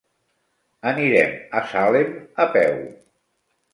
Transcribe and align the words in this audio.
Anirem 0.93 1.37
a 1.59 1.63
Salem 1.75 2.17
a 2.47 2.51
peu. 2.57 2.77